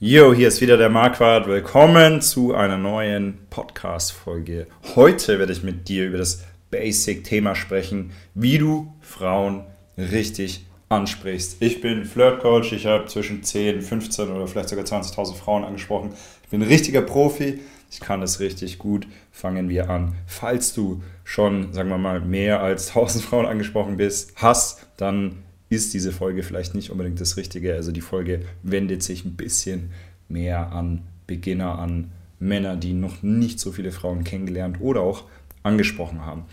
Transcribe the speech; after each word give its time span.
Yo, 0.00 0.32
hier 0.32 0.46
ist 0.46 0.60
wieder 0.60 0.76
der 0.76 0.90
Marquardt. 0.90 1.48
Willkommen 1.48 2.20
zu 2.20 2.54
einer 2.54 2.78
neuen 2.78 3.36
Podcast-Folge. 3.50 4.68
Heute 4.94 5.40
werde 5.40 5.52
ich 5.52 5.64
mit 5.64 5.88
dir 5.88 6.06
über 6.06 6.18
das 6.18 6.44
Basic-Thema 6.70 7.56
sprechen, 7.56 8.12
wie 8.32 8.58
du 8.58 8.94
Frauen 9.00 9.64
richtig 9.96 10.64
ansprichst. 10.88 11.56
Ich 11.58 11.80
bin 11.80 12.04
Flirt-Coach. 12.04 12.74
Ich 12.74 12.86
habe 12.86 13.06
zwischen 13.06 13.42
10, 13.42 13.82
15 13.82 14.28
oder 14.28 14.46
vielleicht 14.46 14.68
sogar 14.68 14.84
20.000 14.84 15.34
Frauen 15.34 15.64
angesprochen. 15.64 16.10
Ich 16.44 16.50
bin 16.50 16.62
ein 16.62 16.68
richtiger 16.68 17.02
Profi. 17.02 17.58
Ich 17.90 17.98
kann 17.98 18.20
das 18.20 18.38
richtig 18.38 18.78
gut. 18.78 19.04
Fangen 19.32 19.68
wir 19.68 19.90
an. 19.90 20.14
Falls 20.28 20.74
du 20.74 21.02
schon, 21.24 21.72
sagen 21.72 21.88
wir 21.88 21.98
mal, 21.98 22.20
mehr 22.20 22.62
als 22.62 22.90
1000 22.90 23.24
Frauen 23.24 23.46
angesprochen 23.46 23.96
bist, 23.96 24.34
hast, 24.36 24.86
dann 24.96 25.42
ist 25.70 25.94
diese 25.94 26.12
Folge 26.12 26.42
vielleicht 26.42 26.74
nicht 26.74 26.90
unbedingt 26.90 27.20
das 27.20 27.36
Richtige. 27.36 27.74
Also 27.74 27.92
die 27.92 28.00
Folge 28.00 28.42
wendet 28.62 29.02
sich 29.02 29.24
ein 29.24 29.36
bisschen 29.36 29.90
mehr 30.28 30.72
an 30.72 31.02
Beginner, 31.26 31.78
an 31.78 32.12
Männer, 32.38 32.76
die 32.76 32.92
noch 32.92 33.22
nicht 33.22 33.60
so 33.60 33.72
viele 33.72 33.92
Frauen 33.92 34.24
kennengelernt 34.24 34.80
oder 34.80 35.00
auch 35.02 35.24
angesprochen 35.62 36.24
haben. 36.24 36.44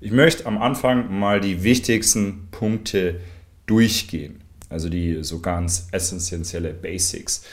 Ich 0.00 0.12
möchte 0.12 0.46
am 0.46 0.58
Anfang 0.58 1.18
mal 1.18 1.40
die 1.40 1.62
wichtigsten 1.62 2.48
Punkte 2.50 3.20
durchgehen, 3.66 4.40
also 4.68 4.88
die 4.88 5.22
so 5.22 5.40
ganz 5.40 5.88
essentielle 5.92 6.72
Basics. 6.72 7.44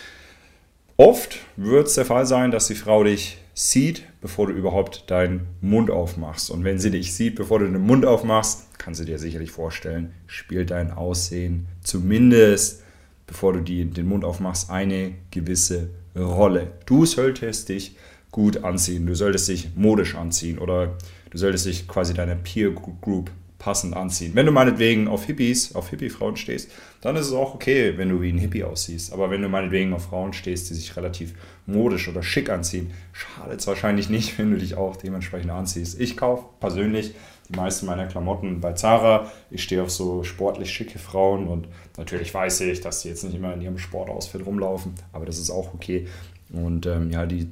Oft 0.98 1.38
wird 1.56 1.88
es 1.88 1.94
der 1.94 2.06
Fall 2.06 2.26
sein, 2.26 2.52
dass 2.52 2.68
die 2.68 2.76
Frau 2.76 3.04
dich 3.04 3.38
sieht, 3.60 4.04
bevor 4.22 4.48
du 4.48 4.54
überhaupt 4.54 5.12
deinen 5.12 5.48
Mund 5.60 5.92
aufmachst. 5.92 6.50
Und 6.50 6.64
wenn 6.64 6.80
sie 6.80 6.92
dich 6.92 7.14
sieht, 7.14 7.36
bevor 7.36 7.60
du 7.60 7.66
den 7.66 7.82
Mund 7.82 8.06
aufmachst, 8.06 8.68
kannst 8.78 9.02
du 9.02 9.06
dir 9.06 9.20
sicherlich 9.20 9.52
vorstellen, 9.52 10.14
spielt 10.28 10.72
dein 10.72 10.92
Aussehen 10.92 11.68
zumindest, 11.84 12.84
bevor 13.28 13.52
du 13.52 13.60
die, 13.60 13.84
den 13.84 14.08
Mund 14.08 14.24
aufmachst, 14.24 14.70
eine 14.70 15.14
gewisse 15.30 15.90
Rolle. 16.16 16.72
Du 16.86 17.06
solltest 17.06 17.68
dich 17.68 17.98
gut 18.32 18.64
anziehen, 18.64 19.06
du 19.06 19.14
solltest 19.14 19.50
dich 19.50 19.76
modisch 19.76 20.16
anziehen 20.16 20.58
oder 20.58 20.96
du 21.30 21.38
solltest 21.38 21.66
dich 21.66 21.86
quasi 21.86 22.14
deiner 22.14 22.36
Peer 22.36 22.72
Group 22.72 23.30
passend 23.70 23.96
anziehen. 23.96 24.32
Wenn 24.34 24.48
du 24.48 24.52
meinetwegen 24.52 25.08
auf 25.08 25.26
Hippies, 25.26 25.76
auf 25.76 25.92
Hippie-Frauen 25.92 26.38
stehst, 26.38 26.72
dann 27.02 27.16
ist 27.16 27.28
es 27.28 27.34
auch 27.34 27.54
okay, 27.54 28.00
wenn 28.00 28.10
du 28.10 28.20
wie 28.20 28.32
ein 28.32 28.40
Hippie 28.40 28.64
aussiehst. 28.64 29.14
Aber 29.14 29.30
wenn 29.30 29.44
du 29.44 29.48
meinetwegen 29.48 29.94
auf 29.94 30.06
Frauen 30.06 30.34
stehst, 30.34 30.72
die 30.72 30.74
sich 30.74 30.98
relativ 30.98 31.36
modisch 31.68 32.08
oder 32.08 32.24
schick 32.24 32.50
anziehen, 32.50 32.90
schadet 33.14 33.60
es 33.60 33.68
wahrscheinlich 33.68 34.10
nicht, 34.10 34.36
wenn 34.40 34.50
du 34.50 34.58
dich 34.58 34.74
auch 34.74 34.96
dementsprechend 34.96 35.52
anziehst. 35.52 36.02
Ich 36.02 36.18
kaufe 36.18 36.46
persönlich 36.60 37.14
die 37.48 37.56
meisten 37.58 37.86
meiner 37.86 38.08
Klamotten 38.08 38.60
bei 38.60 38.74
Zara. 38.74 39.32
Ich 39.52 39.62
stehe 39.62 39.84
auf 39.84 39.92
so 39.92 40.24
sportlich 40.24 40.72
schicke 40.72 40.98
Frauen 40.98 41.48
und 41.48 41.68
natürlich 41.96 42.34
weiß 42.34 42.62
ich, 42.62 42.82
dass 42.82 43.02
sie 43.02 43.10
jetzt 43.10 43.24
nicht 43.24 43.36
immer 43.36 43.54
in 43.54 43.62
ihrem 43.62 43.78
Sportoutfit 43.78 44.48
rumlaufen, 44.48 44.96
aber 45.14 45.28
das 45.28 45.38
ist 45.38 45.52
auch 45.52 45.76
okay. 45.76 46.08
Und 46.52 46.88
ähm, 46.88 47.12
ja, 47.12 47.28
die 47.28 47.48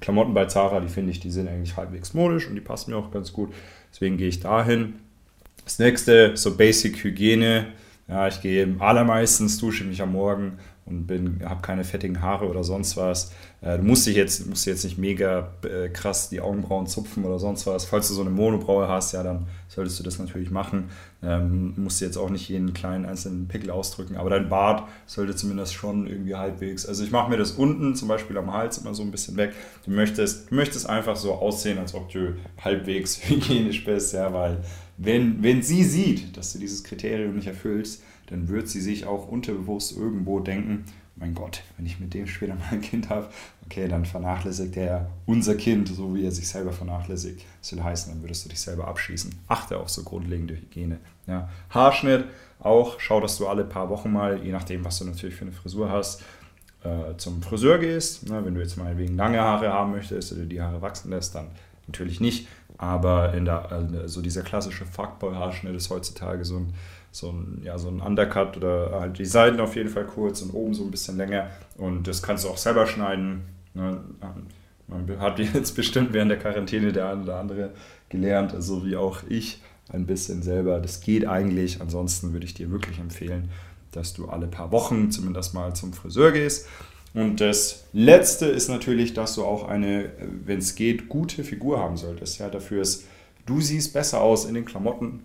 Klamotten 0.00 0.32
bei 0.32 0.46
Zara, 0.46 0.80
die 0.80 0.88
finde 0.88 1.10
ich, 1.10 1.20
die 1.20 1.30
sind 1.30 1.48
eigentlich 1.48 1.76
halbwegs 1.76 2.14
modisch 2.14 2.48
und 2.48 2.54
die 2.54 2.62
passen 2.62 2.92
mir 2.92 2.96
auch 2.96 3.10
ganz 3.10 3.34
gut. 3.34 3.52
Deswegen 3.92 4.16
gehe 4.16 4.28
ich 4.28 4.40
dahin 4.40 4.94
das 5.70 5.78
nächste, 5.78 6.36
so 6.36 6.56
Basic 6.56 7.04
Hygiene. 7.04 7.66
Ja, 8.08 8.26
ich 8.26 8.40
gehe 8.40 8.74
allermeistens, 8.80 9.58
dusche 9.58 9.84
mich 9.84 10.02
am 10.02 10.10
Morgen 10.12 10.58
und 10.84 11.08
habe 11.44 11.62
keine 11.62 11.84
fettigen 11.84 12.20
Haare 12.20 12.48
oder 12.48 12.64
sonst 12.64 12.96
was. 12.96 13.30
Äh, 13.60 13.76
du 13.76 13.84
musst 13.84 14.04
dich 14.04 14.16
jetzt, 14.16 14.44
musst 14.48 14.66
jetzt 14.66 14.82
nicht 14.82 14.98
mega 14.98 15.52
äh, 15.62 15.88
krass 15.90 16.28
die 16.28 16.40
Augenbrauen 16.40 16.88
zupfen 16.88 17.24
oder 17.24 17.38
sonst 17.38 17.68
was. 17.68 17.84
Falls 17.84 18.08
du 18.08 18.14
so 18.14 18.22
eine 18.22 18.30
Monobraue 18.30 18.88
hast, 18.88 19.12
ja, 19.12 19.22
dann 19.22 19.46
solltest 19.68 20.00
du 20.00 20.02
das 20.02 20.18
natürlich 20.18 20.50
machen. 20.50 20.90
Ähm, 21.22 21.74
musst 21.76 22.00
jetzt 22.00 22.16
auch 22.16 22.30
nicht 22.30 22.48
jeden 22.48 22.72
kleinen 22.72 23.04
einzelnen 23.06 23.46
Pickel 23.46 23.70
ausdrücken, 23.70 24.16
aber 24.16 24.30
dein 24.30 24.48
Bart 24.48 24.88
sollte 25.06 25.36
zumindest 25.36 25.74
schon 25.74 26.08
irgendwie 26.08 26.34
halbwegs. 26.34 26.86
Also 26.86 27.04
ich 27.04 27.12
mache 27.12 27.30
mir 27.30 27.36
das 27.36 27.52
unten 27.52 27.94
zum 27.94 28.08
Beispiel 28.08 28.36
am 28.38 28.52
Hals 28.52 28.78
immer 28.78 28.94
so 28.94 29.04
ein 29.04 29.12
bisschen 29.12 29.36
weg. 29.36 29.52
Du 29.84 29.92
möchtest, 29.92 30.50
du 30.50 30.56
möchtest 30.56 30.88
einfach 30.88 31.14
so 31.14 31.34
aussehen, 31.34 31.78
als 31.78 31.94
ob 31.94 32.10
du 32.10 32.34
halbwegs 32.64 33.20
hygienisch 33.28 33.84
bist, 33.84 34.14
ja, 34.14 34.32
weil 34.32 34.58
wenn, 35.02 35.42
wenn 35.42 35.62
sie 35.62 35.82
sieht, 35.82 36.36
dass 36.36 36.52
du 36.52 36.58
dieses 36.58 36.84
Kriterium 36.84 37.34
nicht 37.34 37.46
erfüllst, 37.46 38.02
dann 38.26 38.48
wird 38.48 38.68
sie 38.68 38.80
sich 38.80 39.06
auch 39.06 39.28
unterbewusst 39.28 39.96
irgendwo 39.96 40.40
denken, 40.40 40.84
mein 41.16 41.34
Gott, 41.34 41.62
wenn 41.76 41.86
ich 41.86 41.98
mit 42.00 42.12
dem 42.12 42.26
später 42.26 42.54
mal 42.54 42.68
ein 42.70 42.82
Kind 42.82 43.08
habe, 43.08 43.28
okay, 43.64 43.88
dann 43.88 44.04
vernachlässigt 44.04 44.76
er 44.76 45.10
unser 45.26 45.54
Kind, 45.54 45.88
so 45.88 46.14
wie 46.14 46.24
er 46.24 46.30
sich 46.30 46.48
selber 46.48 46.72
vernachlässigt. 46.72 47.44
Das 47.60 47.72
will 47.72 47.82
heißen, 47.82 48.12
dann 48.12 48.22
würdest 48.22 48.44
du 48.44 48.50
dich 48.50 48.60
selber 48.60 48.88
abschießen. 48.88 49.34
Achte 49.48 49.78
auf 49.78 49.88
so 49.88 50.02
grundlegende 50.02 50.54
Hygiene. 50.54 50.98
Ja. 51.26 51.48
Haarschnitt 51.70 52.26
auch, 52.58 53.00
schau, 53.00 53.20
dass 53.20 53.38
du 53.38 53.48
alle 53.48 53.64
paar 53.64 53.88
Wochen 53.88 54.12
mal, 54.12 54.44
je 54.44 54.52
nachdem, 54.52 54.84
was 54.84 54.98
du 54.98 55.06
natürlich 55.06 55.34
für 55.34 55.46
eine 55.46 55.52
Frisur 55.52 55.90
hast, 55.90 56.22
äh, 56.84 57.16
zum 57.16 57.42
Friseur 57.42 57.78
gehst. 57.78 58.30
Wenn 58.30 58.54
du 58.54 58.60
jetzt 58.60 58.76
mal 58.76 58.96
wegen 58.98 59.16
lange 59.16 59.40
Haare 59.40 59.72
haben 59.72 59.92
möchtest 59.92 60.32
oder 60.32 60.44
die 60.44 60.60
Haare 60.60 60.82
wachsen 60.82 61.10
lässt, 61.10 61.34
dann 61.34 61.48
natürlich 61.86 62.20
nicht. 62.20 62.48
Aber 62.80 63.34
in 63.34 63.44
der, 63.44 63.70
äh, 63.70 64.08
so 64.08 64.22
dieser 64.22 64.40
klassische 64.40 64.86
Fuckboy-Haarschnitt 64.86 65.76
ist 65.76 65.90
heutzutage 65.90 66.46
so 66.46 66.56
ein, 66.56 66.72
so 67.12 67.28
ein, 67.28 67.60
ja, 67.62 67.76
so 67.76 67.88
ein 67.88 68.00
Undercut 68.00 68.56
oder 68.56 68.98
halt 68.98 69.18
die 69.18 69.26
Seiten 69.26 69.60
auf 69.60 69.76
jeden 69.76 69.90
Fall 69.90 70.06
kurz 70.06 70.40
und 70.40 70.54
oben 70.54 70.72
so 70.72 70.84
ein 70.84 70.90
bisschen 70.90 71.18
länger. 71.18 71.50
Und 71.76 72.08
das 72.08 72.22
kannst 72.22 72.44
du 72.44 72.48
auch 72.48 72.56
selber 72.56 72.86
schneiden. 72.86 73.42
Ne? 73.74 74.00
Man 74.88 75.20
hat 75.20 75.38
jetzt 75.54 75.76
bestimmt 75.76 76.14
während 76.14 76.30
der 76.30 76.38
Quarantäne 76.38 76.90
der 76.90 77.10
eine 77.10 77.22
oder 77.24 77.36
andere 77.36 77.70
gelernt, 78.08 78.52
so 78.52 78.56
also 78.56 78.86
wie 78.86 78.96
auch 78.96 79.24
ich 79.28 79.60
ein 79.90 80.06
bisschen 80.06 80.42
selber. 80.42 80.80
Das 80.80 81.02
geht 81.02 81.28
eigentlich. 81.28 81.82
Ansonsten 81.82 82.32
würde 82.32 82.46
ich 82.46 82.54
dir 82.54 82.70
wirklich 82.70 82.98
empfehlen, 82.98 83.50
dass 83.92 84.14
du 84.14 84.30
alle 84.30 84.46
paar 84.46 84.72
Wochen 84.72 85.10
zumindest 85.10 85.52
mal 85.52 85.74
zum 85.74 85.92
Friseur 85.92 86.32
gehst. 86.32 86.66
Und 87.12 87.40
das 87.40 87.84
Letzte 87.92 88.46
ist 88.46 88.68
natürlich, 88.68 89.14
dass 89.14 89.34
du 89.34 89.44
auch 89.44 89.68
eine, 89.68 90.10
wenn 90.44 90.58
es 90.58 90.74
geht, 90.74 91.08
gute 91.08 91.42
Figur 91.42 91.80
haben 91.80 91.96
solltest. 91.96 92.38
Ja, 92.38 92.48
dafür 92.48 92.82
ist, 92.82 93.06
du 93.46 93.60
siehst 93.60 93.92
besser 93.92 94.20
aus 94.20 94.44
in 94.44 94.54
den 94.54 94.64
Klamotten, 94.64 95.24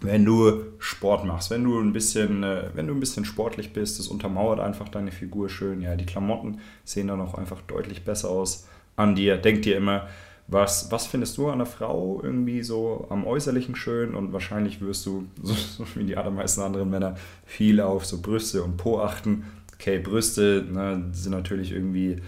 wenn 0.00 0.24
du 0.24 0.64
Sport 0.78 1.24
machst, 1.24 1.50
wenn 1.50 1.62
du 1.62 1.78
ein 1.78 1.92
bisschen, 1.92 2.42
äh, 2.42 2.70
wenn 2.74 2.86
du 2.86 2.94
ein 2.94 3.00
bisschen 3.00 3.24
sportlich 3.24 3.72
bist, 3.72 3.98
das 3.98 4.08
untermauert 4.08 4.58
einfach 4.58 4.88
deine 4.88 5.12
Figur 5.12 5.48
schön. 5.48 5.82
Ja, 5.82 5.94
die 5.94 6.06
Klamotten 6.06 6.60
sehen 6.84 7.08
dann 7.08 7.20
auch 7.20 7.34
einfach 7.34 7.60
deutlich 7.62 8.04
besser 8.04 8.30
aus 8.30 8.66
an 8.96 9.14
dir. 9.14 9.36
Denk 9.36 9.62
dir 9.62 9.76
immer, 9.76 10.08
was, 10.48 10.90
was 10.90 11.06
findest 11.06 11.38
du 11.38 11.46
an 11.46 11.54
einer 11.54 11.66
Frau 11.66 12.20
irgendwie 12.22 12.62
so 12.62 13.06
am 13.10 13.24
Äußerlichen 13.24 13.76
schön? 13.76 14.14
Und 14.14 14.32
wahrscheinlich 14.32 14.80
wirst 14.80 15.06
du, 15.06 15.26
so, 15.42 15.54
so 15.78 15.86
wie 15.94 16.04
die 16.04 16.16
allermeisten 16.16 16.62
anderen 16.62 16.90
Männer, 16.90 17.16
viel 17.44 17.80
auf 17.80 18.04
so 18.04 18.20
Brüste 18.20 18.62
und 18.62 18.76
Po 18.76 19.00
achten 19.00 19.44
okay, 19.80 19.98
Brüste 19.98 20.66
ne, 20.70 21.06
sind 21.12 21.32
natürlich 21.32 21.72
irgendwie, 21.72 22.20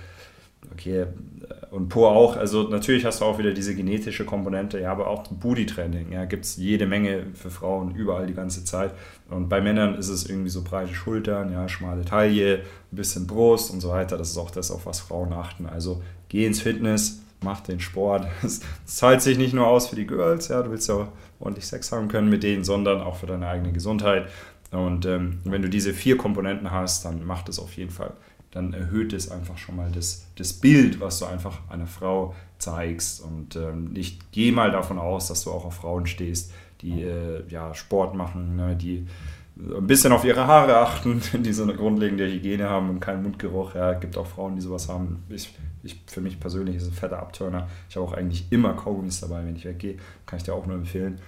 okay, 0.72 1.06
und 1.70 1.88
Po 1.88 2.06
auch. 2.06 2.36
Also 2.36 2.68
natürlich 2.68 3.04
hast 3.04 3.20
du 3.20 3.24
auch 3.24 3.38
wieder 3.38 3.52
diese 3.52 3.74
genetische 3.74 4.24
Komponente, 4.24 4.80
ja, 4.80 4.90
aber 4.90 5.08
auch 5.08 5.26
Booty-Training, 5.28 6.12
ja, 6.12 6.24
gibt 6.24 6.44
es 6.44 6.56
jede 6.56 6.86
Menge 6.86 7.26
für 7.34 7.50
Frauen 7.50 7.94
überall 7.94 8.26
die 8.26 8.34
ganze 8.34 8.64
Zeit. 8.64 8.92
Und 9.30 9.48
bei 9.48 9.60
Männern 9.60 9.94
ist 9.94 10.08
es 10.08 10.28
irgendwie 10.28 10.50
so 10.50 10.62
breite 10.62 10.94
Schultern, 10.94 11.52
ja, 11.52 11.68
schmale 11.68 12.04
Taille, 12.04 12.58
ein 12.92 12.96
bisschen 12.96 13.26
Brust 13.26 13.70
und 13.70 13.80
so 13.80 13.90
weiter. 13.90 14.16
Das 14.16 14.30
ist 14.30 14.38
auch 14.38 14.50
das, 14.50 14.70
auf 14.70 14.86
was 14.86 15.00
Frauen 15.00 15.32
achten. 15.32 15.66
Also 15.66 16.02
geh 16.28 16.46
ins 16.46 16.60
Fitness, 16.60 17.22
mach 17.42 17.60
den 17.60 17.80
Sport. 17.80 18.26
Es 18.42 18.60
zahlt 18.84 19.22
sich 19.22 19.38
nicht 19.38 19.54
nur 19.54 19.66
aus 19.66 19.88
für 19.88 19.96
die 19.96 20.06
Girls, 20.06 20.48
ja, 20.48 20.62
du 20.62 20.70
willst 20.70 20.88
ja 20.88 21.08
ordentlich 21.40 21.66
Sex 21.66 21.90
haben 21.92 22.08
können 22.08 22.28
mit 22.28 22.42
denen, 22.42 22.64
sondern 22.64 23.00
auch 23.00 23.16
für 23.16 23.26
deine 23.26 23.48
eigene 23.48 23.72
Gesundheit. 23.72 24.26
Und 24.72 25.04
ähm, 25.06 25.38
wenn 25.44 25.62
du 25.62 25.68
diese 25.68 25.92
vier 25.92 26.16
Komponenten 26.16 26.70
hast, 26.70 27.04
dann 27.04 27.24
macht 27.24 27.48
es 27.48 27.58
auf 27.58 27.76
jeden 27.76 27.90
Fall, 27.90 28.14
dann 28.50 28.72
erhöht 28.72 29.12
es 29.12 29.30
einfach 29.30 29.58
schon 29.58 29.76
mal 29.76 29.90
das, 29.92 30.26
das 30.36 30.54
Bild, 30.54 31.00
was 31.00 31.18
du 31.18 31.26
einfach 31.26 31.60
einer 31.68 31.86
Frau 31.86 32.34
zeigst. 32.58 33.22
Und 33.22 33.56
ähm, 33.56 33.90
ich 33.94 34.18
gehe 34.32 34.52
mal 34.52 34.70
davon 34.70 34.98
aus, 34.98 35.28
dass 35.28 35.44
du 35.44 35.50
auch 35.50 35.64
auf 35.64 35.74
Frauen 35.74 36.06
stehst, 36.06 36.52
die 36.80 37.02
äh, 37.02 37.44
ja, 37.48 37.74
Sport 37.74 38.14
machen, 38.14 38.56
ne, 38.56 38.74
die 38.74 39.06
ein 39.56 39.86
bisschen 39.86 40.12
auf 40.12 40.24
ihre 40.24 40.46
Haare 40.46 40.78
achten, 40.78 41.20
die 41.42 41.52
so 41.52 41.62
eine 41.62 41.74
grundlegende 41.74 42.26
Hygiene 42.26 42.68
haben 42.68 42.88
und 42.88 43.00
keinen 43.00 43.22
Mundgeruch. 43.22 43.74
Ja, 43.74 43.92
gibt 43.92 44.16
auch 44.16 44.26
Frauen, 44.26 44.56
die 44.56 44.62
sowas 44.62 44.88
haben. 44.88 45.22
Ich, 45.28 45.54
ich, 45.82 46.00
für 46.06 46.20
mich 46.20 46.40
persönlich 46.40 46.76
ist 46.76 46.84
es 46.84 46.88
ein 46.90 46.94
fetter 46.94 47.18
Abturner. 47.18 47.68
Ich 47.88 47.96
habe 47.96 48.06
auch 48.06 48.14
eigentlich 48.14 48.46
immer 48.50 48.72
Kaugummis 48.75 49.20
dabei, 49.20 49.44
wenn 49.44 49.56
ich 49.56 49.64
weggehe. 49.64 49.96
Kann 50.25 50.38
ich 50.38 50.44
dir 50.44 50.54
auch 50.54 50.66
nur 50.66 50.76
empfehlen. 50.76 51.18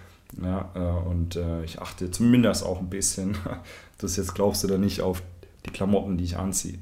Ja, 0.42 0.70
äh, 0.74 1.08
und 1.08 1.36
äh, 1.36 1.64
ich 1.64 1.80
achte 1.80 2.10
zumindest 2.10 2.64
auch 2.64 2.80
ein 2.80 2.90
bisschen, 2.90 3.36
das 3.98 4.16
jetzt 4.16 4.34
glaubst 4.34 4.64
du 4.64 4.68
da 4.68 4.78
nicht, 4.78 5.00
auf 5.00 5.22
die 5.66 5.70
Klamotten, 5.70 6.16
die 6.16 6.24
ich 6.24 6.36
anziehe. 6.36 6.78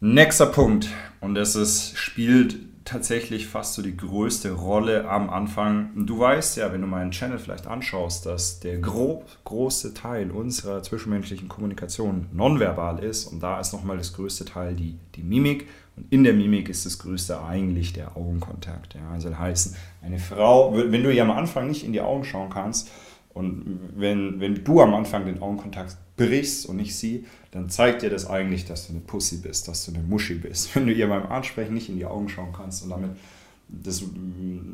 Nächster 0.00 0.46
Punkt, 0.46 0.88
und 1.20 1.34
das 1.34 1.54
ist, 1.54 1.96
spielt 1.96 2.58
tatsächlich 2.84 3.46
fast 3.46 3.74
so 3.74 3.82
die 3.82 3.96
größte 3.96 4.52
Rolle 4.52 5.08
am 5.08 5.30
Anfang. 5.30 5.90
Du 6.06 6.18
weißt 6.18 6.56
ja, 6.56 6.72
wenn 6.72 6.80
du 6.80 6.86
meinen 6.86 7.12
Channel 7.12 7.38
vielleicht 7.38 7.66
anschaust, 7.66 8.26
dass 8.26 8.60
der 8.60 8.78
grob, 8.78 9.26
große 9.44 9.94
Teil 9.94 10.30
unserer 10.30 10.82
zwischenmenschlichen 10.82 11.48
Kommunikation 11.48 12.26
nonverbal 12.32 12.98
ist 12.98 13.26
und 13.26 13.40
da 13.42 13.60
ist 13.60 13.72
nochmal 13.72 13.98
das 13.98 14.12
größte 14.14 14.44
Teil 14.44 14.74
die, 14.74 14.98
die 15.14 15.22
Mimik 15.22 15.68
und 15.96 16.10
in 16.10 16.24
der 16.24 16.32
Mimik 16.32 16.68
ist 16.68 16.86
das 16.86 16.98
Größte 16.98 17.42
eigentlich 17.42 17.92
der 17.92 18.16
Augenkontakt. 18.16 18.94
Ja. 18.94 19.10
Also 19.10 19.36
heißen, 19.38 19.76
eine 20.00 20.18
Frau, 20.18 20.74
wenn 20.74 21.02
du 21.02 21.12
ihr 21.12 21.22
am 21.22 21.30
Anfang 21.30 21.68
nicht 21.68 21.84
in 21.84 21.92
die 21.92 22.00
Augen 22.00 22.24
schauen 22.24 22.50
kannst 22.50 22.90
und 23.34 23.80
wenn, 23.96 24.40
wenn 24.40 24.64
du 24.64 24.80
am 24.80 24.94
Anfang 24.94 25.26
den 25.26 25.40
Augenkontakt 25.40 25.96
brichst 26.16 26.66
und 26.66 26.76
nicht 26.76 26.96
sie, 26.96 27.26
dann 27.50 27.68
zeigt 27.68 28.02
dir 28.02 28.10
das 28.10 28.28
eigentlich, 28.28 28.64
dass 28.64 28.86
du 28.86 28.92
eine 28.92 29.00
Pussy 29.00 29.38
bist, 29.38 29.68
dass 29.68 29.84
du 29.84 29.92
eine 29.92 30.02
Muschi 30.02 30.34
bist. 30.34 30.74
Wenn 30.74 30.86
du 30.86 30.92
ihr 30.92 31.08
beim 31.08 31.26
Ansprechen 31.26 31.74
nicht 31.74 31.88
in 31.88 31.96
die 31.96 32.06
Augen 32.06 32.28
schauen 32.28 32.52
kannst 32.52 32.84
und 32.84 32.90
damit 32.90 33.10
das, 33.68 34.04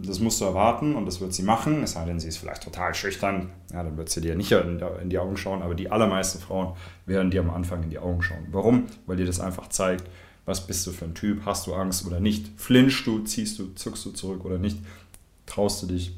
das 0.05 0.19
musst 0.19 0.41
du 0.41 0.45
erwarten 0.45 0.97
und 0.97 1.07
das 1.07 1.21
wird 1.21 1.33
sie 1.33 1.45
machen, 1.45 1.85
es 1.85 1.93
sei 1.93 2.05
denn, 2.05 2.19
sie 2.19 2.27
ist 2.27 2.39
vielleicht 2.39 2.65
total 2.65 2.95
schüchtern, 2.95 3.51
ja, 3.73 3.85
dann 3.85 3.97
wird 3.97 4.09
sie 4.09 4.21
dir 4.21 4.35
nicht 4.35 4.51
in 4.51 5.09
die 5.09 5.19
Augen 5.19 5.37
schauen, 5.37 5.63
aber 5.63 5.77
die 5.77 5.91
allermeisten 5.91 6.41
Frauen 6.41 6.75
werden 7.07 7.31
dir 7.31 7.41
am 7.41 7.51
Anfang 7.51 7.85
in 7.85 7.91
die 7.91 7.99
Augen 8.01 8.23
schauen. 8.23 8.49
Warum? 8.51 8.87
Weil 9.07 9.17
dir 9.17 9.27
das 9.27 9.39
einfach 9.39 9.69
zeigt, 9.69 10.05
was 10.49 10.67
bist 10.67 10.87
du 10.87 10.93
für 10.93 11.05
ein 11.05 11.15
Typ, 11.15 11.43
hast 11.45 11.67
du 11.67 11.75
Angst 11.75 12.07
oder 12.07 12.21
nicht, 12.21 12.51
flinchst 12.57 13.07
du, 13.07 13.21
ziehst 13.21 13.59
du, 13.59 13.75
zuckst 13.75 14.05
du 14.07 14.11
zurück 14.11 14.45
oder 14.45 14.59
nicht, 14.59 14.79
traust 15.47 15.83
du 15.83 15.87
dich, 15.87 16.17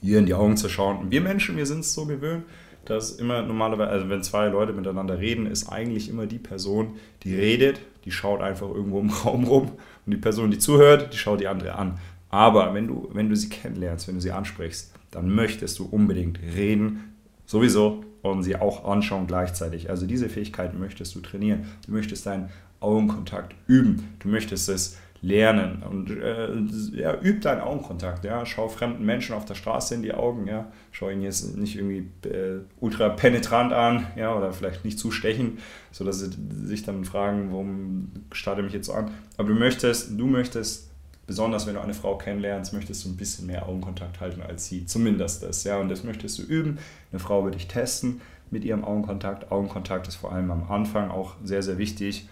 ihr 0.00 0.18
in 0.18 0.26
die 0.26 0.34
Augen 0.34 0.56
zu 0.56 0.68
schauen. 0.68 0.96
Und 0.96 1.10
wir 1.10 1.20
Menschen, 1.20 1.56
wir 1.56 1.66
sind 1.66 1.80
es 1.80 1.94
so 1.94 2.06
gewöhnt, 2.06 2.44
dass 2.86 3.12
immer 3.12 3.42
normalerweise, 3.42 3.90
also 3.90 4.08
wenn 4.08 4.22
zwei 4.22 4.48
Leute 4.48 4.72
miteinander 4.72 5.18
reden, 5.18 5.46
ist 5.46 5.68
eigentlich 5.68 6.08
immer 6.08 6.26
die 6.26 6.38
Person, 6.38 6.94
die 7.22 7.34
redet, 7.34 7.80
die 8.04 8.10
schaut 8.10 8.40
einfach 8.40 8.68
irgendwo 8.68 9.00
im 9.00 9.10
Raum 9.24 9.44
rum 9.44 9.72
und 10.06 10.12
die 10.12 10.16
Person, 10.16 10.50
die 10.50 10.58
zuhört, 10.58 11.12
die 11.12 11.18
schaut 11.18 11.40
die 11.40 11.46
andere 11.46 11.74
an. 11.74 11.98
Aber 12.30 12.72
wenn 12.72 12.88
du, 12.88 13.10
wenn 13.12 13.28
du 13.28 13.36
sie 13.36 13.50
kennenlernst, 13.50 14.08
wenn 14.08 14.14
du 14.14 14.22
sie 14.22 14.32
ansprichst, 14.32 14.92
dann 15.10 15.32
möchtest 15.32 15.78
du 15.78 15.84
unbedingt 15.84 16.40
reden, 16.56 17.12
sowieso, 17.44 18.02
und 18.22 18.44
sie 18.44 18.56
auch 18.56 18.84
anschauen 18.84 19.26
gleichzeitig. 19.26 19.90
Also 19.90 20.06
diese 20.06 20.28
Fähigkeiten 20.28 20.78
möchtest 20.78 21.14
du 21.14 21.20
trainieren. 21.20 21.66
Du 21.86 21.92
möchtest 21.92 22.24
deinen 22.24 22.50
Augenkontakt 22.82 23.54
üben. 23.66 24.16
Du 24.18 24.28
möchtest 24.28 24.68
es 24.68 24.96
lernen 25.22 25.84
und 25.88 26.10
äh, 26.10 26.52
ja, 27.00 27.16
üb 27.22 27.40
deinen 27.42 27.60
Augenkontakt. 27.60 28.24
Ja. 28.24 28.44
Schau 28.44 28.68
fremden 28.68 29.06
Menschen 29.06 29.36
auf 29.36 29.44
der 29.44 29.54
Straße 29.54 29.94
in 29.94 30.02
die 30.02 30.12
Augen. 30.12 30.48
Ja. 30.48 30.70
Schau 30.90 31.10
ihn 31.10 31.22
jetzt 31.22 31.56
nicht 31.56 31.76
irgendwie 31.76 32.08
äh, 32.28 32.60
ultra 32.80 33.08
penetrant 33.10 33.72
an 33.72 34.08
ja, 34.16 34.34
oder 34.36 34.52
vielleicht 34.52 34.84
nicht 34.84 34.98
zu 34.98 35.12
stechen, 35.12 35.58
sodass 35.92 36.18
sie 36.18 36.30
sich 36.64 36.82
dann 36.82 37.04
fragen, 37.04 37.52
warum 37.52 38.10
starte 38.32 38.62
mich 38.62 38.72
jetzt 38.72 38.86
so 38.86 38.94
an. 38.94 39.12
Aber 39.36 39.48
du 39.48 39.54
möchtest, 39.54 40.18
du 40.18 40.26
möchtest, 40.26 40.90
besonders 41.28 41.68
wenn 41.68 41.74
du 41.74 41.80
eine 41.80 41.94
Frau 41.94 42.18
kennenlernst, 42.18 42.72
möchtest 42.72 43.04
du 43.04 43.08
ein 43.08 43.16
bisschen 43.16 43.46
mehr 43.46 43.68
Augenkontakt 43.68 44.20
halten 44.20 44.42
als 44.42 44.66
sie. 44.66 44.86
Zumindest 44.86 45.44
das. 45.44 45.62
Ja. 45.62 45.78
Und 45.78 45.88
das 45.88 46.02
möchtest 46.02 46.40
du 46.40 46.42
üben. 46.42 46.78
Eine 47.12 47.20
Frau 47.20 47.44
wird 47.44 47.54
dich 47.54 47.68
testen 47.68 48.20
mit 48.50 48.64
ihrem 48.64 48.84
Augenkontakt. 48.84 49.52
Augenkontakt 49.52 50.08
ist 50.08 50.16
vor 50.16 50.32
allem 50.32 50.50
am 50.50 50.68
Anfang 50.68 51.12
auch 51.12 51.36
sehr, 51.44 51.62
sehr 51.62 51.78
wichtig 51.78 52.28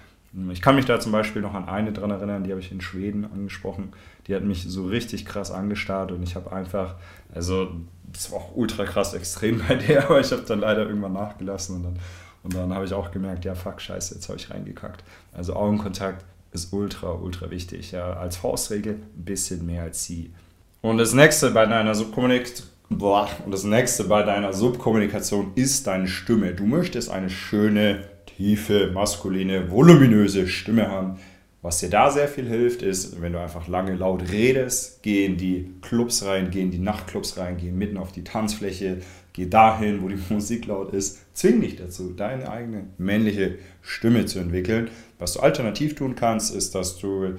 ich 0.53 0.63
kann 0.63 0.77
mich 0.77 0.85
da 0.85 1.01
zum 1.01 1.13
Beispiel 1.13 1.43
noch 1.43 1.55
an 1.55 1.69
eine 1.69 1.93
dran 1.93 2.11
erinnern, 2.11 2.45
die 2.45 2.51
habe 2.51 2.61
ich 2.61 2.71
in 2.71 2.81
Schweden 2.81 3.25
angesprochen. 3.25 3.93
Die 4.27 4.35
hat 4.35 4.45
mich 4.45 4.65
so 4.65 4.87
richtig 4.87 5.27
krass 5.27 5.51
angestarrt 5.51 6.13
und 6.13 6.23
ich 6.23 6.37
habe 6.37 6.53
einfach, 6.53 6.95
also 7.35 7.69
das 8.13 8.31
war 8.31 8.39
auch 8.39 8.57
ultra 8.57 8.85
krass 8.85 9.15
extrem 9.15 9.61
bei 9.67 9.75
der, 9.75 10.05
aber 10.09 10.21
ich 10.21 10.31
habe 10.31 10.43
dann 10.43 10.61
leider 10.61 10.87
irgendwann 10.87 11.15
nachgelassen 11.15 11.77
und 11.77 11.83
dann, 11.83 11.99
und 12.43 12.55
dann 12.55 12.73
habe 12.73 12.85
ich 12.85 12.95
auch 12.95 13.11
gemerkt, 13.11 13.45
ja 13.45 13.55
fuck, 13.55 13.81
scheiße, 13.81 14.15
jetzt 14.15 14.29
habe 14.29 14.39
ich 14.39 14.51
reingekackt. 14.51 15.03
Also 15.33 15.55
Augenkontakt 15.55 16.25
ist 16.53 16.73
ultra, 16.73 17.13
ultra 17.13 17.51
wichtig. 17.51 17.93
Ja, 17.93 18.15
als 18.15 18.37
Faustregel 18.37 18.95
ein 18.95 19.25
bisschen 19.25 19.67
mehr 19.67 19.83
als 19.83 20.05
sie. 20.05 20.33
Und 20.81 20.99
das 20.99 21.13
nächste 21.13 21.51
bei 21.51 21.67
deiner 21.67 21.95
Subkommunikation 21.95 22.69
und 22.91 23.53
das 23.53 23.63
nächste 23.63 24.05
bei 24.05 24.25
deiner 24.25 24.53
Subkommunikation 24.53 25.53
ist 25.55 25.87
deine 25.87 26.09
Stimme. 26.09 26.55
Du 26.55 26.67
möchtest 26.67 27.09
eine 27.09 27.31
schöne 27.31 28.03
tiefe, 28.41 28.91
maskuline, 28.95 29.71
voluminöse 29.71 30.49
Stimme 30.49 30.89
haben. 30.89 31.19
Was 31.61 31.79
dir 31.79 31.91
da 31.91 32.11
sehr 32.11 32.27
viel 32.27 32.49
hilft, 32.49 32.81
ist, 32.81 33.21
wenn 33.21 33.35
du 33.35 33.39
einfach 33.39 33.69
lange 33.69 33.95
laut 33.95 34.33
redest, 34.33 35.03
geh 35.03 35.27
in 35.27 35.37
die 35.37 35.75
Clubs 35.83 36.25
rein, 36.25 36.51
geh 36.51 36.63
in 36.63 36.71
die 36.71 36.79
Nachtclubs 36.79 37.37
rein, 37.37 37.59
geh 37.59 37.71
mitten 37.71 37.99
auf 37.99 38.13
die 38.13 38.25
Tanzfläche, 38.25 39.01
geh 39.35 39.47
dahin, 39.47 40.03
wo 40.03 40.09
die 40.09 40.19
Musik 40.31 40.67
laut 40.67 40.95
ist. 40.95 41.19
Zwing 41.35 41.61
dich 41.61 41.77
dazu, 41.77 42.15
deine 42.17 42.51
eigene 42.51 42.85
männliche 42.97 43.59
Stimme 43.83 44.25
zu 44.25 44.39
entwickeln. 44.39 44.89
Was 45.19 45.35
du 45.35 45.41
alternativ 45.41 45.95
tun 45.95 46.15
kannst, 46.15 46.55
ist, 46.55 46.75
dass 46.75 46.97
du 46.97 47.35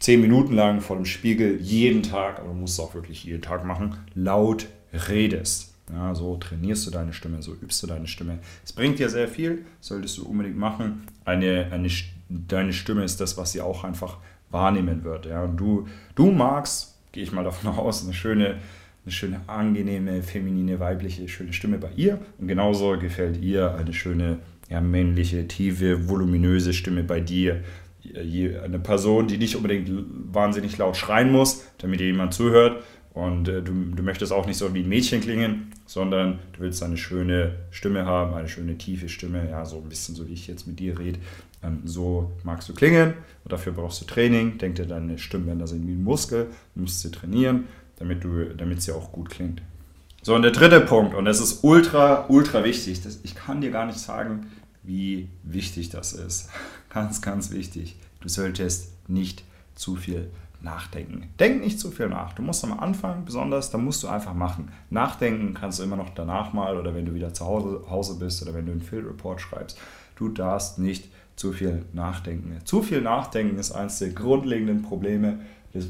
zehn 0.00 0.20
Minuten 0.20 0.54
lang 0.54 0.80
vor 0.80 0.96
dem 0.96 1.04
Spiegel 1.04 1.60
jeden 1.60 2.02
Tag, 2.02 2.40
aber 2.40 2.48
du 2.48 2.54
musst 2.54 2.74
es 2.74 2.84
auch 2.84 2.94
wirklich 2.96 3.22
jeden 3.22 3.42
Tag 3.42 3.64
machen, 3.64 3.98
laut 4.16 4.66
redest. 4.92 5.73
Ja, 5.92 6.14
so 6.14 6.36
trainierst 6.36 6.86
du 6.86 6.90
deine 6.90 7.12
Stimme, 7.12 7.42
so 7.42 7.52
übst 7.52 7.82
du 7.82 7.86
deine 7.86 8.06
Stimme. 8.06 8.38
Es 8.64 8.72
bringt 8.72 8.98
dir 8.98 9.10
sehr 9.10 9.28
viel, 9.28 9.66
solltest 9.80 10.18
du 10.18 10.24
unbedingt 10.24 10.56
machen. 10.56 11.06
Eine, 11.24 11.68
eine, 11.70 11.88
deine 12.28 12.72
Stimme 12.72 13.04
ist 13.04 13.20
das, 13.20 13.36
was 13.36 13.52
sie 13.52 13.60
auch 13.60 13.84
einfach 13.84 14.18
wahrnehmen 14.50 15.04
wird. 15.04 15.26
Ja. 15.26 15.44
Und 15.44 15.58
du, 15.58 15.86
du 16.14 16.30
magst, 16.30 16.96
gehe 17.12 17.22
ich 17.22 17.32
mal 17.32 17.44
davon 17.44 17.70
aus, 17.78 18.04
eine 18.04 18.14
schöne, 18.14 18.56
eine 19.04 19.12
schöne, 19.12 19.40
angenehme, 19.46 20.22
feminine, 20.22 20.80
weibliche, 20.80 21.28
schöne 21.28 21.52
Stimme 21.52 21.76
bei 21.76 21.90
ihr. 21.96 22.18
Und 22.38 22.48
genauso 22.48 22.98
gefällt 22.98 23.42
ihr 23.42 23.74
eine 23.74 23.92
schöne, 23.92 24.38
ja, 24.70 24.80
männliche, 24.80 25.46
tiefe, 25.46 26.08
voluminöse 26.08 26.72
Stimme 26.72 27.04
bei 27.04 27.20
dir. 27.20 27.62
Eine 28.14 28.78
Person, 28.78 29.28
die 29.28 29.38
nicht 29.38 29.56
unbedingt 29.56 29.90
wahnsinnig 30.32 30.76
laut 30.78 30.96
schreien 30.96 31.32
muss, 31.32 31.66
damit 31.78 32.00
dir 32.00 32.06
jemand 32.06 32.34
zuhört, 32.34 32.82
und 33.14 33.48
äh, 33.48 33.62
du, 33.62 33.72
du 33.72 34.02
möchtest 34.02 34.32
auch 34.32 34.44
nicht 34.44 34.58
so 34.58 34.74
wie 34.74 34.80
ein 34.80 34.88
Mädchen 34.88 35.20
klingen, 35.20 35.72
sondern 35.86 36.40
du 36.52 36.60
willst 36.60 36.82
eine 36.82 36.96
schöne 36.96 37.54
Stimme 37.70 38.04
haben, 38.04 38.34
eine 38.34 38.48
schöne 38.48 38.76
tiefe 38.76 39.08
Stimme, 39.08 39.48
ja, 39.48 39.64
so 39.64 39.76
ein 39.78 39.88
bisschen 39.88 40.16
so 40.16 40.28
wie 40.28 40.32
ich 40.32 40.48
jetzt 40.48 40.66
mit 40.66 40.80
dir 40.80 40.98
rede. 40.98 41.20
Ähm, 41.62 41.82
so 41.84 42.32
magst 42.42 42.68
du 42.68 42.74
klingen 42.74 43.14
und 43.44 43.52
dafür 43.52 43.72
brauchst 43.72 44.00
du 44.00 44.04
Training. 44.04 44.58
Denk 44.58 44.74
dir, 44.74 44.86
deine 44.86 45.16
Stimmbänder 45.16 45.68
sind 45.68 45.86
wie 45.86 45.92
ein 45.92 46.02
Muskel, 46.02 46.48
du 46.74 46.80
musst 46.80 47.02
sie 47.02 47.12
trainieren, 47.12 47.68
damit, 48.00 48.24
du, 48.24 48.46
damit 48.46 48.82
sie 48.82 48.90
auch 48.90 49.12
gut 49.12 49.30
klingt. 49.30 49.62
So, 50.22 50.34
und 50.34 50.42
der 50.42 50.50
dritte 50.50 50.80
Punkt, 50.80 51.14
und 51.14 51.24
das 51.24 51.38
ist 51.38 51.62
ultra, 51.62 52.26
ultra 52.28 52.64
wichtig. 52.64 53.02
Das, 53.02 53.20
ich 53.22 53.36
kann 53.36 53.60
dir 53.60 53.70
gar 53.70 53.86
nicht 53.86 53.98
sagen, 53.98 54.46
wie 54.82 55.28
wichtig 55.44 55.90
das 55.90 56.14
ist. 56.14 56.50
Ganz, 56.90 57.20
ganz 57.22 57.50
wichtig. 57.50 57.96
Du 58.20 58.28
solltest 58.28 59.08
nicht 59.08 59.42
zu 59.74 59.96
viel 59.96 60.30
nachdenken. 60.64 61.28
Denk 61.38 61.62
nicht 61.62 61.78
zu 61.78 61.90
viel 61.90 62.08
nach. 62.08 62.32
Du 62.32 62.42
musst 62.42 62.64
am 62.64 62.78
Anfang 62.78 63.24
besonders, 63.24 63.70
da 63.70 63.78
musst 63.78 64.02
du 64.02 64.08
einfach 64.08 64.34
machen. 64.34 64.72
Nachdenken 64.90 65.54
kannst 65.54 65.78
du 65.78 65.84
immer 65.84 65.96
noch 65.96 66.10
danach 66.10 66.52
mal 66.52 66.76
oder 66.76 66.94
wenn 66.94 67.06
du 67.06 67.14
wieder 67.14 67.32
zu 67.32 67.44
Hause 67.44 68.18
bist 68.18 68.42
oder 68.42 68.54
wenn 68.54 68.66
du 68.66 68.72
einen 68.72 68.82
Field 68.82 69.06
Report 69.06 69.40
schreibst. 69.40 69.78
Du 70.16 70.28
darfst 70.28 70.78
nicht 70.78 71.10
zu 71.36 71.52
viel 71.52 71.84
nachdenken. 71.92 72.56
Zu 72.64 72.82
viel 72.82 73.00
nachdenken 73.00 73.58
ist 73.58 73.72
eines 73.72 73.98
der 73.98 74.10
grundlegenden 74.10 74.82
Probleme, 74.82 75.40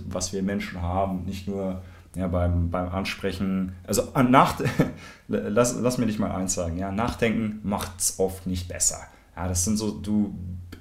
was 0.09 0.33
wir 0.33 0.43
Menschen 0.43 0.83
haben. 0.83 1.25
Nicht 1.25 1.47
nur 1.47 1.83
ja, 2.17 2.29
beim, 2.29 2.71
beim 2.71 2.89
Ansprechen. 2.89 3.73
Also 3.87 4.03
nach, 4.29 4.61
lass, 5.29 5.79
lass 5.81 5.99
mir 5.99 6.07
dich 6.07 6.19
mal 6.19 6.31
eins 6.31 6.55
sagen. 6.55 6.79
Ja, 6.79 6.91
nachdenken 6.91 7.61
macht 7.63 7.93
es 7.99 8.19
oft 8.19 8.47
nicht 8.47 8.69
besser. 8.69 8.99
Ja, 9.37 9.49
das 9.49 9.65
sind 9.65 9.77
so, 9.77 9.91
du, 9.91 10.35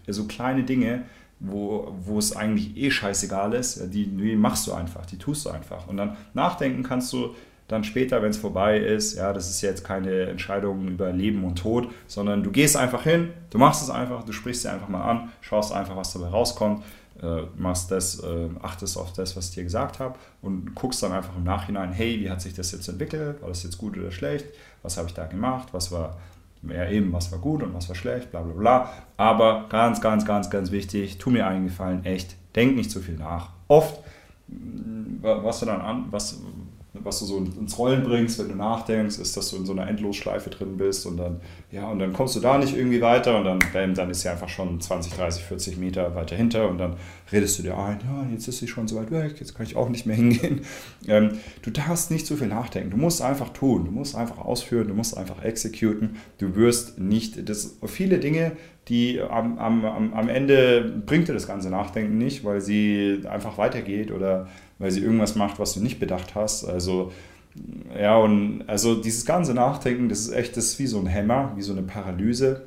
so 0.07 0.25
kleine 0.25 0.63
Dinge, 0.63 1.04
wo, 1.44 1.94
wo 2.06 2.18
es 2.18 2.36
eigentlich 2.36 2.75
eh 2.78 2.90
scheißegal 2.90 3.54
ist, 3.54 3.94
die, 3.94 4.08
die 4.08 4.36
machst 4.36 4.65
du 4.65 4.74
einfach, 4.74 5.06
die 5.06 5.17
tust 5.17 5.46
du 5.46 5.50
einfach. 5.50 5.88
Und 5.88 5.98
dann 5.98 6.15
nachdenken 6.34 6.84
kannst 6.84 7.12
du 7.12 7.36
dann 7.67 7.84
später, 7.84 8.22
wenn 8.22 8.29
es 8.29 8.38
vorbei 8.38 8.77
ist, 8.77 9.15
ja, 9.15 9.34
das 9.34 9.50
ist 9.50 9.62
jetzt 9.62 9.84
keine 9.84 10.24
Entscheidung 10.24 10.88
über 10.88 11.12
Leben 11.12 11.44
und 11.44 11.58
Tod, 11.58 11.89
sondern 12.08 12.44
du 12.44 12.51
gehst 12.51 12.77
einfach 12.77 13.03
hin, 13.03 13.29
du 13.50 13.58
machst 13.58 13.84
es 13.84 13.89
einfach, 13.89 14.24
du 14.24 14.32
sprichst 14.32 14.63
sie 14.63 14.72
einfach 14.72 14.88
mal 14.88 15.03
an, 15.03 15.32
schaust 15.41 15.74
einfach, 15.74 15.96
was 15.96 16.13
dabei 16.13 16.27
rauskommt, 16.27 16.84
äh, 17.22 17.41
machst 17.58 17.91
das, 17.91 18.22
äh, 18.22 18.50
achtest 18.62 18.98
auf 18.98 19.13
das, 19.13 19.36
was 19.36 19.50
ich 19.50 19.56
dir 19.56 19.63
gesagt 19.63 20.00
habe 20.00 20.17
und 20.41 20.75
guckst 20.75 21.03
dann 21.03 21.12
einfach 21.12 21.36
im 21.36 21.44
Nachhinein, 21.44 21.91
hey, 21.91 22.20
wie 22.20 22.29
hat 22.29 22.41
sich 22.41 22.53
das 22.53 22.72
jetzt 22.72 22.88
entwickelt, 22.88 23.41
war 23.41 23.50
das 23.50 23.63
jetzt 23.63 23.77
gut 23.77 23.98
oder 23.98 24.12
schlecht, 24.12 24.46
was 24.82 24.98
habe 24.98 25.08
ich 25.08 25.13
da 25.13 25.25
gemacht, 25.25 25.70
was 25.72 25.91
war 25.91 26.17
ja 26.70 26.89
eben, 26.89 27.12
was 27.12 27.32
war 27.32 27.39
gut 27.39 27.63
und 27.63 27.74
was 27.74 27.89
war 27.89 27.96
schlecht, 27.96 28.32
bla 28.32 28.41
bla 28.41 28.53
bla. 28.53 28.89
Aber 29.17 29.65
ganz, 29.70 30.01
ganz, 30.01 30.25
ganz, 30.25 30.50
ganz 30.50 30.72
wichtig, 30.72 31.17
tu 31.17 31.29
mir 31.29 31.48
einen 31.48 31.65
Gefallen, 31.65 32.05
echt, 32.05 32.36
denk 32.55 32.75
nicht 32.75 32.91
zu 32.91 33.00
viel 33.00 33.17
nach. 33.17 33.50
Oft, 33.67 34.00
was 35.22 35.60
du 35.60 35.65
dann 35.65 35.82
an, 35.82 36.05
was, 36.12 36.41
was 37.03 37.19
du 37.19 37.25
so 37.25 37.38
ins 37.38 37.77
Rollen 37.77 38.03
bringst, 38.03 38.39
wenn 38.39 38.50
du 38.50 38.55
nachdenkst, 38.55 39.19
ist, 39.19 39.36
dass 39.36 39.50
du 39.50 39.57
in 39.57 39.65
so 39.65 39.74
einer 39.74 39.88
Endlosschleife 39.88 40.50
drin 40.50 40.77
bist 40.77 41.05
und 41.05 41.17
dann, 41.17 41.41
ja, 41.72 41.89
und 41.89 42.00
dann 42.00 42.13
kommst 42.13 42.36
du 42.36 42.39
da 42.39 42.57
nicht 42.57 42.75
irgendwie 42.75 43.01
weiter 43.01 43.38
und 43.38 43.45
dann, 43.45 43.60
bam, 43.74 43.93
dann 43.93 44.10
ist 44.10 44.22
sie 44.22 44.29
einfach 44.29 44.50
schon 44.50 44.79
20, 44.79 45.13
30, 45.13 45.43
40 45.43 45.77
Meter 45.77 46.15
weiter 46.15 46.36
hinter 46.36 46.69
und 46.69 46.77
dann 46.77 46.95
redest 47.31 47.60
du 47.60 47.63
dir 47.63 47.77
ein, 47.77 48.00
ja, 48.00 48.27
jetzt 48.31 48.48
ist 48.48 48.60
sie 48.60 48.67
schon 48.67 48.88
so 48.88 48.95
weit 48.95 49.12
weg, 49.12 49.36
jetzt 49.39 49.55
kann 49.55 49.65
ich 49.65 49.75
auch 49.75 49.89
nicht 49.89 50.05
mehr 50.05 50.15
hingehen. 50.15 50.62
Ähm, 51.05 51.31
du 51.63 51.69
darfst 51.69 52.12
nicht 52.12 52.25
zu 52.25 52.38
viel 52.38 52.48
nachdenken, 52.48 52.91
du 52.91 52.98
musst 52.98 53.22
einfach 53.22 53.50
tun, 53.50 53.86
du 53.86 53.91
musst 53.91 54.15
einfach 54.15 54.38
ausführen, 54.38 54.88
du 54.88 54.93
musst 54.93 55.17
einfach 55.17 55.43
exekuten, 55.43 56.15
du 56.38 56.55
wirst 56.55 56.98
nicht, 56.98 57.50
das, 57.50 57.77
viele 57.86 58.19
Dinge, 58.19 58.53
die 58.88 59.22
am, 59.22 59.57
am, 59.60 60.13
am 60.13 60.29
Ende 60.29 61.01
bringt 61.05 61.27
dir 61.27 61.33
das 61.33 61.48
ganze 61.48 61.69
Nachdenken 61.69 62.17
nicht, 62.17 62.43
weil 62.43 62.60
sie 62.60 63.22
einfach 63.29 63.57
weitergeht 63.57 64.12
oder 64.12 64.48
weil 64.84 64.92
sie 64.92 65.00
irgendwas 65.00 65.36
macht, 65.36 65.60
was 65.60 65.74
du 65.74 65.80
nicht 65.80 65.98
bedacht 65.98 66.36
hast. 66.36 66.66
Also 66.66 67.13
ja, 67.98 68.18
und 68.18 68.66
also 68.68 68.96
dieses 68.96 69.25
ganze 69.25 69.54
Nachdenken, 69.54 70.10
das 70.10 70.20
ist 70.20 70.34
echt, 70.34 70.58
das 70.58 70.66
ist 70.66 70.80
wie 70.80 70.88
so 70.88 71.00
ein 71.00 71.06
Hämmer, 71.06 71.54
wie 71.56 71.62
so 71.62 71.72
eine 71.72 71.84
Paralyse, 71.84 72.63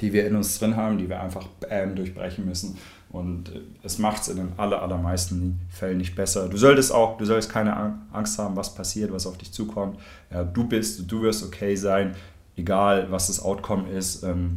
die 0.00 0.14
wir 0.14 0.26
in 0.26 0.34
uns 0.34 0.58
drin 0.58 0.76
haben, 0.76 0.96
die 0.96 1.10
wir 1.10 1.20
einfach 1.20 1.46
bam, 1.60 1.94
durchbrechen 1.94 2.46
müssen. 2.46 2.78
Und 3.10 3.50
äh, 3.50 3.60
es 3.82 3.98
macht 3.98 4.22
es 4.22 4.28
in 4.28 4.38
den 4.38 4.52
aller, 4.56 4.80
allermeisten 4.80 5.60
Fällen 5.68 5.98
nicht 5.98 6.14
besser. 6.14 6.48
Du 6.48 6.56
solltest 6.56 6.90
auch, 6.90 7.18
du 7.18 7.26
solltest 7.26 7.50
keine 7.50 7.98
Angst 8.12 8.38
haben, 8.38 8.56
was 8.56 8.74
passiert, 8.74 9.12
was 9.12 9.26
auf 9.26 9.36
dich 9.36 9.52
zukommt. 9.52 9.98
Ja, 10.32 10.44
du 10.44 10.66
bist, 10.66 11.10
du 11.12 11.20
wirst 11.20 11.44
okay 11.44 11.76
sein. 11.76 12.14
egal 12.56 13.10
was 13.10 13.26
das 13.26 13.42
Outcome 13.42 13.90
ist. 13.90 14.22
Ähm, 14.22 14.56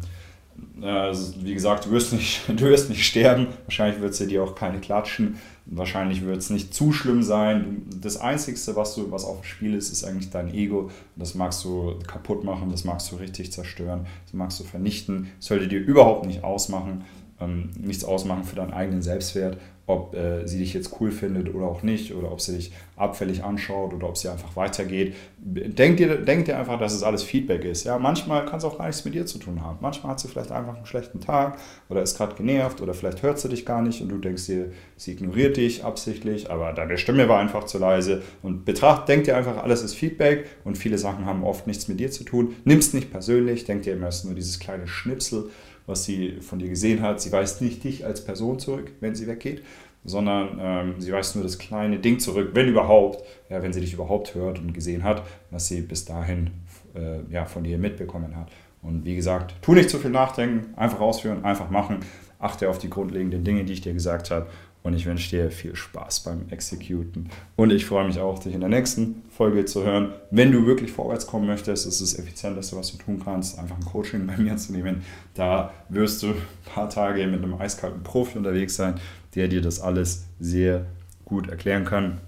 also, 0.81 1.33
wie 1.43 1.53
gesagt, 1.53 1.85
du 1.85 1.91
wirst, 1.91 2.13
nicht, 2.13 2.41
du 2.47 2.61
wirst 2.61 2.89
nicht 2.89 3.05
sterben, 3.05 3.47
wahrscheinlich 3.65 4.01
wird 4.01 4.13
es 4.13 4.27
dir 4.27 4.43
auch 4.43 4.55
keine 4.55 4.79
klatschen, 4.79 5.37
wahrscheinlich 5.65 6.25
wird 6.25 6.37
es 6.37 6.49
nicht 6.49 6.73
zu 6.73 6.91
schlimm 6.91 7.23
sein. 7.23 7.83
Das 8.01 8.17
Einzige, 8.17 8.57
was, 8.75 8.95
du, 8.95 9.11
was 9.11 9.25
auf 9.25 9.41
dem 9.41 9.45
Spiel 9.45 9.73
ist, 9.73 9.91
ist 9.91 10.03
eigentlich 10.03 10.29
dein 10.29 10.53
Ego. 10.53 10.91
Das 11.15 11.35
magst 11.35 11.63
du 11.63 11.95
kaputt 12.07 12.43
machen, 12.43 12.69
das 12.69 12.83
magst 12.83 13.11
du 13.11 13.15
richtig 13.15 13.51
zerstören, 13.51 14.05
das 14.25 14.33
magst 14.33 14.59
du 14.59 14.63
vernichten. 14.63 15.31
Das 15.37 15.47
sollte 15.47 15.67
dir 15.67 15.79
überhaupt 15.79 16.25
nicht 16.25 16.43
ausmachen, 16.43 17.03
ähm, 17.39 17.69
nichts 17.79 18.03
ausmachen 18.03 18.43
für 18.43 18.55
deinen 18.55 18.73
eigenen 18.73 19.01
Selbstwert 19.01 19.57
ob 19.87 20.15
äh, 20.15 20.47
sie 20.47 20.59
dich 20.59 20.73
jetzt 20.73 20.99
cool 20.99 21.11
findet 21.11 21.53
oder 21.53 21.65
auch 21.65 21.83
nicht, 21.83 22.15
oder 22.15 22.31
ob 22.31 22.41
sie 22.41 22.55
dich 22.55 22.71
abfällig 22.95 23.43
anschaut 23.43 23.93
oder 23.93 24.09
ob 24.09 24.17
sie 24.17 24.29
einfach 24.29 24.55
weitergeht. 24.55 25.15
Denk 25.37 25.97
dir, 25.97 26.17
denk 26.17 26.45
dir 26.45 26.57
einfach, 26.57 26.79
dass 26.79 26.93
es 26.93 27.03
alles 27.03 27.23
Feedback 27.23 27.63
ist. 27.65 27.83
Ja, 27.83 27.99
manchmal 27.99 28.45
kann 28.45 28.57
es 28.57 28.63
auch 28.63 28.77
gar 28.77 28.87
nichts 28.87 29.05
mit 29.05 29.13
dir 29.13 29.25
zu 29.25 29.37
tun 29.37 29.61
haben. 29.61 29.77
Manchmal 29.81 30.13
hat 30.13 30.19
sie 30.19 30.27
vielleicht 30.27 30.51
einfach 30.51 30.75
einen 30.75 30.85
schlechten 30.85 31.19
Tag 31.19 31.59
oder 31.89 32.01
ist 32.01 32.17
gerade 32.17 32.35
genervt 32.35 32.81
oder 32.81 32.93
vielleicht 32.93 33.21
hört 33.21 33.37
sie 33.39 33.49
dich 33.49 33.65
gar 33.65 33.81
nicht 33.81 34.01
und 34.01 34.09
du 34.09 34.17
denkst 34.17 34.47
dir, 34.47 34.71
sie 34.95 35.11
ignoriert 35.11 35.57
dich 35.57 35.83
absichtlich, 35.83 36.49
aber 36.49 36.73
deine 36.73 36.97
Stimme 36.97 37.29
war 37.29 37.39
einfach 37.39 37.65
zu 37.65 37.77
leise. 37.77 38.23
Und 38.41 38.65
betracht, 38.65 39.07
denk 39.07 39.25
dir 39.25 39.37
einfach, 39.37 39.61
alles 39.61 39.83
ist 39.83 39.93
Feedback 39.93 40.45
und 40.63 40.77
viele 40.77 40.97
Sachen 40.97 41.25
haben 41.25 41.43
oft 41.43 41.67
nichts 41.67 41.87
mit 41.87 41.99
dir 41.99 42.09
zu 42.09 42.23
tun. 42.23 42.55
Nimm 42.63 42.79
es 42.79 42.93
nicht 42.93 43.11
persönlich, 43.11 43.65
denk 43.65 43.83
dir 43.83 43.93
immer, 43.93 44.07
es 44.07 44.17
ist 44.19 44.25
nur 44.25 44.35
dieses 44.35 44.59
kleine 44.59 44.87
Schnipsel 44.87 45.49
was 45.85 46.05
sie 46.05 46.41
von 46.41 46.59
dir 46.59 46.69
gesehen 46.69 47.01
hat. 47.01 47.21
Sie 47.21 47.31
weist 47.31 47.61
nicht 47.61 47.83
dich 47.83 48.05
als 48.05 48.23
Person 48.23 48.59
zurück, 48.59 48.91
wenn 48.99 49.15
sie 49.15 49.27
weggeht, 49.27 49.63
sondern 50.03 50.57
ähm, 50.59 50.95
sie 50.99 51.11
weist 51.11 51.35
nur 51.35 51.43
das 51.43 51.57
kleine 51.57 51.99
Ding 51.99 52.19
zurück, 52.19 52.51
wenn 52.53 52.67
überhaupt, 52.67 53.23
ja, 53.49 53.61
wenn 53.61 53.73
sie 53.73 53.81
dich 53.81 53.93
überhaupt 53.93 54.35
hört 54.35 54.59
und 54.59 54.73
gesehen 54.73 55.03
hat, 55.03 55.23
was 55.51 55.67
sie 55.67 55.81
bis 55.81 56.05
dahin 56.05 56.51
äh, 56.95 57.19
ja, 57.31 57.45
von 57.45 57.63
dir 57.63 57.77
mitbekommen 57.77 58.35
hat. 58.35 58.51
Und 58.81 59.05
wie 59.05 59.15
gesagt, 59.15 59.55
tu 59.61 59.73
nicht 59.73 59.89
zu 59.89 59.97
viel 59.97 60.11
nachdenken, 60.11 60.73
einfach 60.75 60.99
ausführen, 60.99 61.43
einfach 61.43 61.69
machen. 61.69 61.99
Achte 62.37 62.69
auf 62.69 62.77
die 62.77 62.89
grundlegenden 62.89 63.43
Dinge, 63.43 63.65
die 63.65 63.73
ich 63.73 63.81
dir 63.81 63.93
gesagt 63.93 64.29
habe 64.29 64.47
und 64.85 64.93
ich 64.93 65.07
wünsche 65.07 65.31
dir 65.31 65.49
viel 65.49 65.75
Spaß 65.75 66.19
beim 66.19 66.47
Executen. 66.51 67.31
Und 67.55 67.71
ich 67.71 67.87
freue 67.87 68.05
mich 68.05 68.19
auch, 68.19 68.37
dich 68.37 68.53
in 68.53 68.59
der 68.59 68.69
nächsten 68.69 69.23
Folge 69.35 69.65
zu 69.65 69.83
hören. 69.83 70.13
Wenn 70.29 70.51
du 70.51 70.67
wirklich 70.67 70.91
vorwärts 70.91 71.25
kommen 71.25 71.47
möchtest, 71.47 71.87
ist 71.87 72.01
das 72.01 72.19
Effizienteste, 72.19 72.77
was 72.77 72.91
du 72.91 72.97
tun 72.99 73.19
kannst, 73.25 73.57
einfach 73.57 73.77
ein 73.77 73.85
Coaching 73.85 74.27
bei 74.27 74.37
mir 74.37 74.57
zu 74.57 74.73
nehmen. 74.73 75.01
Da 75.33 75.73
wirst 75.89 76.21
du 76.21 76.27
ein 76.27 76.35
paar 76.71 76.87
Tage 76.87 77.25
mit 77.25 77.41
einem 77.41 77.55
eiskalten 77.55 78.03
Profi 78.03 78.37
unterwegs 78.37 78.75
sein, 78.75 78.99
der 79.33 79.47
dir 79.47 79.61
das 79.61 79.81
alles 79.81 80.25
sehr 80.39 80.85
gut 81.25 81.49
erklären 81.49 81.83
kann. 81.83 82.21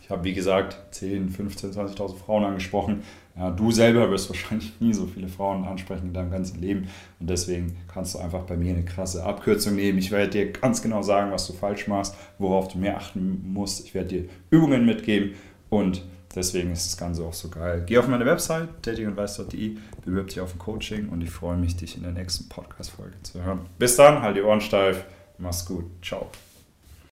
Ich 0.00 0.08
habe, 0.08 0.22
wie 0.22 0.34
gesagt, 0.34 0.94
10, 0.94 1.30
15, 1.30 1.72
20.000 1.72 2.16
Frauen 2.16 2.44
angesprochen. 2.44 3.02
Ja, 3.38 3.50
du 3.52 3.70
selber 3.70 4.10
wirst 4.10 4.28
wahrscheinlich 4.28 4.72
nie 4.80 4.92
so 4.92 5.06
viele 5.06 5.28
Frauen 5.28 5.64
ansprechen 5.64 6.08
in 6.08 6.12
deinem 6.12 6.32
ganzen 6.32 6.60
Leben. 6.60 6.88
Und 7.20 7.30
deswegen 7.30 7.76
kannst 7.86 8.14
du 8.14 8.18
einfach 8.18 8.42
bei 8.42 8.56
mir 8.56 8.74
eine 8.74 8.84
krasse 8.84 9.22
Abkürzung 9.22 9.76
nehmen. 9.76 9.98
Ich 9.98 10.10
werde 10.10 10.30
dir 10.30 10.50
ganz 10.50 10.82
genau 10.82 11.02
sagen, 11.02 11.30
was 11.30 11.46
du 11.46 11.52
falsch 11.52 11.86
machst, 11.86 12.16
worauf 12.38 12.66
du 12.66 12.78
mehr 12.78 12.96
achten 12.96 13.42
musst. 13.44 13.86
Ich 13.86 13.94
werde 13.94 14.08
dir 14.08 14.24
Übungen 14.50 14.84
mitgeben 14.84 15.34
und 15.70 16.02
deswegen 16.34 16.72
ist 16.72 16.86
das 16.86 16.96
Ganze 16.96 17.22
auch 17.22 17.32
so 17.32 17.48
geil. 17.48 17.84
Geh 17.86 17.98
auf 17.98 18.08
meine 18.08 18.26
Website, 18.26 18.68
datingundweiß.de, 18.82 19.76
bewirb 20.04 20.28
dich 20.28 20.40
auf 20.40 20.54
ein 20.54 20.58
Coaching 20.58 21.08
und 21.08 21.20
ich 21.20 21.30
freue 21.30 21.56
mich, 21.56 21.76
dich 21.76 21.96
in 21.96 22.02
der 22.02 22.12
nächsten 22.12 22.48
Podcast-Folge 22.48 23.22
zu 23.22 23.44
hören. 23.44 23.60
Bis 23.78 23.94
dann, 23.94 24.20
halt 24.20 24.36
die 24.36 24.42
Ohren 24.42 24.60
steif, 24.60 25.04
mach's 25.38 25.64
gut, 25.64 25.84
ciao. 26.02 26.28